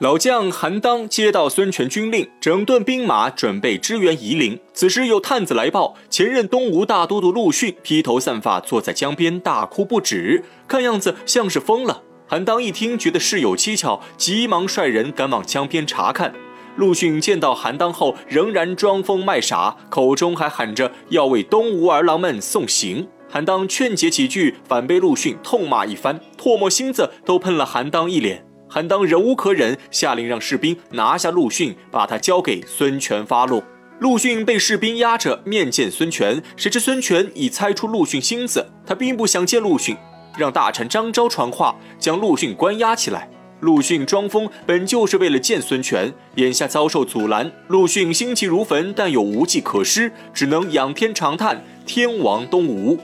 [0.00, 4.58] 老将韩当接到孙权军令，整顿兵马，准备支援夷陵。
[4.72, 12.02] 此时有探子来报，前任东吴大都督陆逊披头散发坐在江边，大哭不止，看样子像是疯了。
[12.26, 16.34] 韩当一听，觉得事有蹊跷，急忙率人赶往江边查看。
[16.74, 23.06] 陆逊见到韩当后，仍然装疯卖傻，口中还喊着要为东吴儿郎们送行。
[23.30, 28.44] 韩当劝解几句，反被陆逊痛骂一番，唾沫星子都喷了韩当一脸。
[28.74, 33.62] 韩当忍无可忍，下令让士兵拿下陆逊，把他交给孙权发落。
[34.00, 39.96] 陆逊被士兵押着面见孙权，谁知孙权已猜出陆逊心思，他并不想见陆逊，
[40.36, 43.30] 让大臣张昭传话，将陆逊关押起来。
[43.60, 52.98] 陆逊装疯，本就是为了见孙权，眼下遭受阻拦，陆逊心急如焚，但又无计可施，只能仰天长叹：天亡东吴。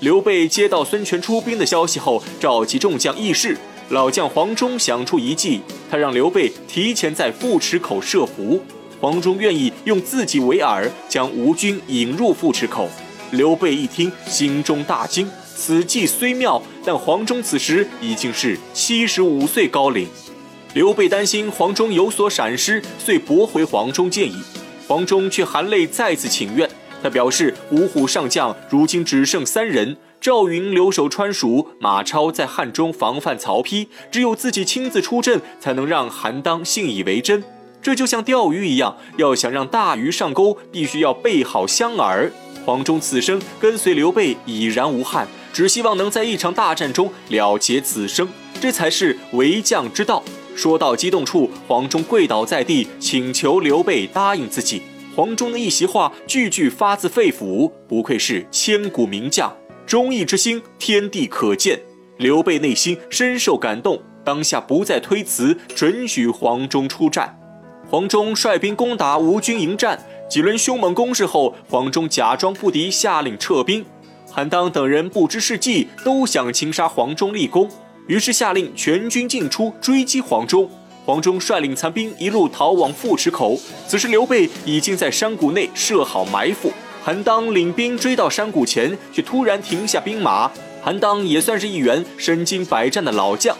[0.00, 3.56] 刘备接到孙权出兵的消息后，召集众将议事。
[3.90, 8.60] 老将黄忠想出一计，他让刘备提前在富池口设伏，
[9.00, 12.88] 黄忠愿意用自己为饵，将吴军引入富池口。
[13.30, 20.08] 刘备一听，心中大惊，此计虽妙，但黄忠此时已经是七十五岁高龄。
[20.72, 24.42] 刘备担心黄忠有所闪失，遂驳回黄忠建议。
[24.88, 26.68] 黄忠却含泪再次请愿，
[27.02, 29.96] 他表示五虎上将如今只剩三人。
[30.24, 37.44] 赵云留守川蜀，马超在汉中防范曹丕，只有自己亲自出阵，才能让韩当信以为真。
[37.82, 42.30] 这就像钓鱼一样，要想让大鱼上钩，必须要备好香饵。
[42.64, 48.26] 黄忠此生跟随刘备已然无憾，只希望能在一场大战中了结此生，
[48.58, 50.22] 这才是为将之道。
[50.56, 54.80] 说到激动处，黄忠跪倒在地，请求刘备答应自己。
[55.14, 59.54] 黄忠的一席话，句句发自肺腑，不愧是千古名将。
[59.86, 61.80] 忠义之心，天地可见。
[62.16, 67.38] 刘备内心深受感动，当下不再推辞，准许黄忠出战。
[67.90, 70.00] 黄忠率兵攻打吴军营战，
[70.30, 73.84] 几轮凶猛攻势后，黄忠假装不敌，下令撤兵。
[74.30, 77.68] 韩当等人不知是计，都想擒杀黄忠立功，
[78.06, 80.68] 于是下令全军进出追击黄忠。
[81.04, 86.72] 黄忠率领残兵一路逃往富池口，此时刘备已经在山谷内设好埋伏。
[87.04, 90.50] 韩当领兵追到山谷前，却突然停下兵马。
[90.82, 93.54] 韩当也算是一员身经百战的老将，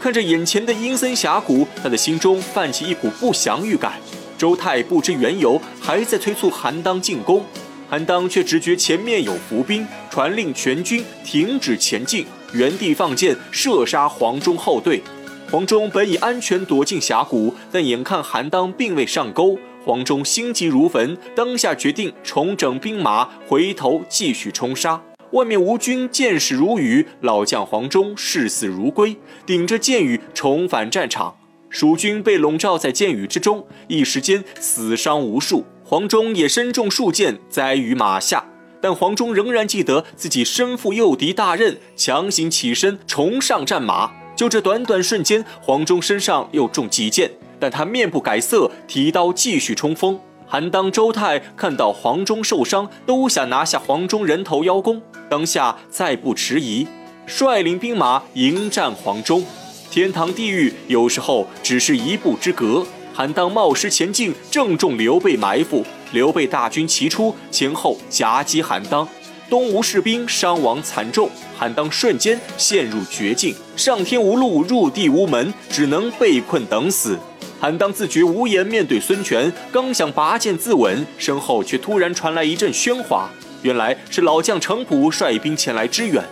[0.00, 3.92] 看着眼前的阴森峡谷，他的心中泛起一股不祥预感。
[4.36, 7.44] 周泰不知缘由，还在催促韩当进攻，
[7.88, 15.00] 韩当却直觉前面有伏兵，传令全军停止前进，原地放箭射杀黄忠后队。
[15.48, 19.56] 黄忠本已安全躲进峡谷，但眼看韩当并未上钩。
[19.84, 25.02] 黄忠心急如焚，当下决定重整兵马，回头继续冲杀。
[25.32, 31.34] 外面吴军箭矢如雨，老将黄忠视死如归，顶着箭雨重返战场。
[31.70, 35.64] 蜀军被笼罩在箭雨之中，一时间死伤无数。
[35.84, 38.44] 黄忠也身中数箭，栽于马下。
[38.82, 44.10] 但黄忠仍然记得自己身负诱敌大任，强行起身重上战马。
[44.34, 47.30] 就这短短瞬间，黄忠身上又中几箭。
[47.60, 50.18] 但他面不改色，提刀继续冲锋。
[50.46, 55.00] 韩当、周泰看到黄忠受伤，都想拿下黄忠人头邀功。
[55.28, 56.88] 当下再不迟疑，
[57.26, 59.44] 率领兵马迎战黄忠。
[59.90, 62.84] 天堂地狱有时候只是一步之隔。
[63.12, 65.84] 韩当冒失前进，正中刘备埋伏。
[66.12, 69.06] 刘备大军齐出，前后夹击韩当。
[69.48, 71.28] 东吴士兵伤亡惨重，
[71.58, 77.18] 韩当瞬间陷入绝境，上天无路，入地无门，只能被困等死。
[77.60, 83.28] 韩当自觉无颜面对孙权，刚想拔剑自刎，身后却突然传来一阵喧哗。
[83.60, 86.24] 原来是老将程普率兵前来支援。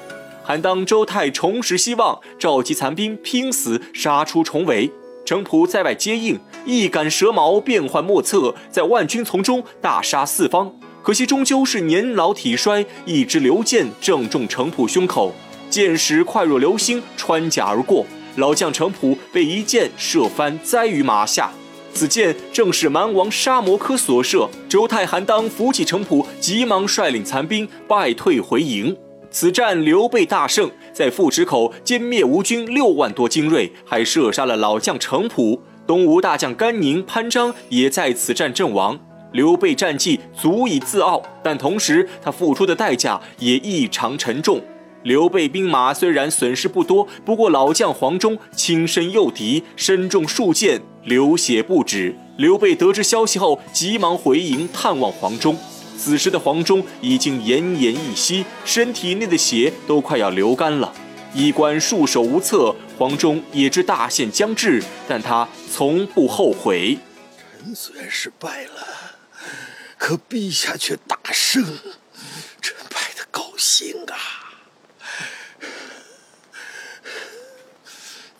[0.43, 4.91] 韩当、周泰重拾希望，召集残兵拼死杀出重围。
[5.27, 10.75] 程普在外接应，一杆蛇矛变幻莫测，在万军丛中大杀四方。
[11.03, 15.34] 可惜终究是年老体衰，一支流箭正中程普胸口，
[15.69, 18.06] 箭矢快若流星，穿甲而过。
[18.38, 21.50] 老将程普被一箭射翻，栽于马下。
[21.93, 24.48] 此箭正是蛮王沙摩柯所射。
[24.68, 28.97] 周泰、韩当扶起程普，急忙率领残兵败退回营。
[29.28, 35.60] 此战刘备大胜，在富池口歼灭吴军六万多精锐，还射杀了老将程普。
[35.84, 38.97] 东吴大将甘宁、潘璋也在此战阵亡。
[39.33, 44.62] 刘备战绩足以自傲，但同时他付出的代价也异常沉重。
[45.04, 52.16] 刘备兵马虽然损失不多，不过老将黄忠亲身诱敌，身中数箭，流血不止。
[52.36, 55.56] 刘备得知消息后，急忙回营探望黄忠。
[55.97, 60.92] 此时的黄忠已经奄奄一息，身体内的血都快要流干了，
[61.34, 62.74] 医官束手无策。
[62.97, 66.98] 黄忠也知大限将至，但他从不后悔。
[67.60, 69.16] 臣虽然是败了，
[69.97, 71.65] 可陛下却大胜，
[72.60, 74.16] 臣败的高兴啊！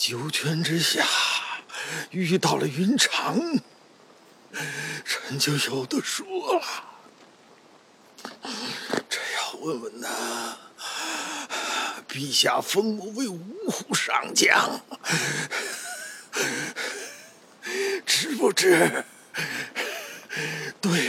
[0.09, 1.07] 九泉之下
[2.09, 3.39] 遇到了云长，
[5.05, 6.25] 臣就有的说
[6.55, 6.63] 了。
[9.11, 10.57] 这要问问他。
[12.09, 14.81] 陛下封我为五虎上将，
[18.07, 19.05] 知不知？
[20.81, 21.08] 对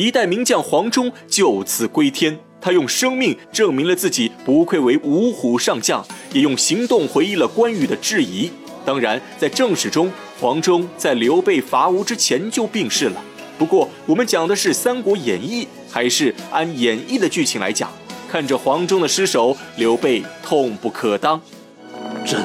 [0.00, 6.02] 一代名将黄忠就此归天，他用生命证明了自己不愧为五虎上将，
[6.32, 8.50] 也用行动回忆了关羽的质疑。
[8.82, 10.10] 当然，在正史中，
[10.40, 13.22] 黄忠在刘备伐吴之前就病逝了。
[13.58, 17.92] 不过，我们讲的是《三国演义》，还是按演义的剧情来讲？
[18.26, 21.38] 看着黄忠的尸首，刘备痛不可当。
[22.24, 22.40] 真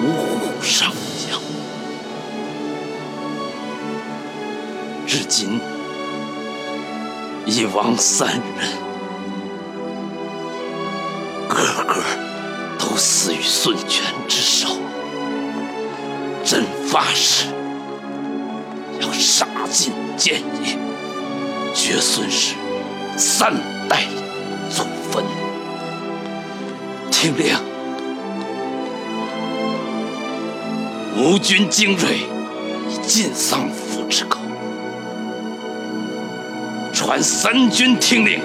[0.00, 0.92] 五虎上
[5.14, 5.60] 至今
[7.44, 8.42] 已亡三人，
[11.46, 11.54] 个
[11.84, 12.02] 个
[12.78, 14.78] 都死于孙权之手。
[16.42, 17.48] 朕发誓。
[19.02, 20.78] 要杀尽奸野，
[21.74, 22.54] 绝孙氏
[23.18, 23.52] 三
[23.90, 24.04] 代
[24.70, 25.22] 祖坟。
[27.10, 27.54] 听令，
[31.18, 32.20] 吴军精锐
[32.88, 34.40] 以晋丧父之口，
[36.92, 38.38] 传三军听令，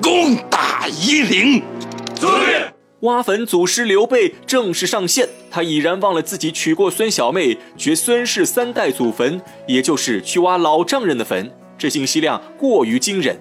[0.00, 1.62] 攻打夷陵。
[3.00, 9.38] 挖坟祖师刘备正式上线，他已然忘了自己娶过孙小妹，掘孙氏三代祖坟，
[9.68, 13.38] 也就是去挖老丈人的坟，这信息量过于惊人。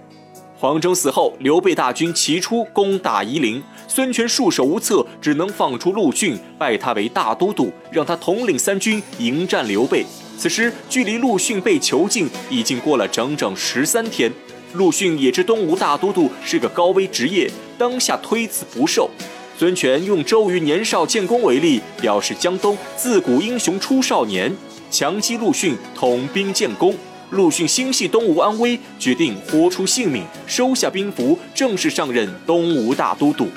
[0.57, 10.05] 黄忠死后，刘备大军齐出攻打夷陵，孙权束手无策，只能放出陆逊，拜他为大都督，让他统领三军迎战刘备。
[10.43, 14.29] 此时距离陆逊被囚禁已经过了整整十三天，
[14.73, 19.09] 陆逊也知东吴大都督是个高危职业，当下推辞不受。
[19.57, 24.53] 孙权用周瑜年少建功为例，表示江东自古英雄出少年，
[24.91, 26.93] 强击陆逊统兵建功。
[27.29, 33.47] 陆逊心系东吴安危，决定豁出性命，收下兵符，正式上任东吴大都督。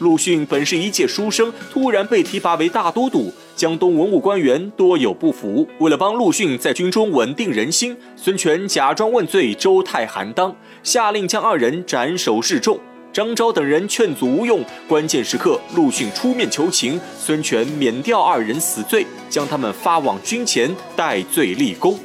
[0.00, 5.66] 陆逊本是一介书生，突然被提拔为大都督，江东文武官员多有不服。
[5.78, 12.78] 为了帮陆逊在军中稳定人心，孙权假装问罪周泰、韩当，下令将二人斩首示众。
[13.12, 21.96] 张昭等人劝阻无用，关键时刻陆逊出面求情，孙权免掉二人死罪，将他们发往军前戴罪立功。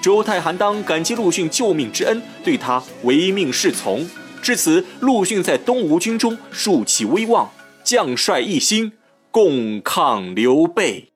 [0.00, 4.08] 周泰、韩当感激陆逊救命之恩，对他唯命是从。
[4.42, 7.52] 至此，陆逊在东吴军中竖起威望，
[7.84, 8.92] 将帅一心，
[9.30, 11.11] 共抗刘备。